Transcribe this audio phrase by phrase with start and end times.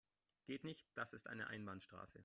[0.47, 2.19] Geht nicht, das ist eine Einbahnstraße.